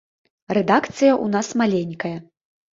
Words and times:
Рэдакцыя 0.57 1.11
ў 1.23 1.27
нас 1.37 1.53
маленькая. 1.63 2.15